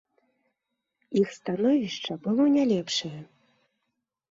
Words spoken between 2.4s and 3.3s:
не лепшае.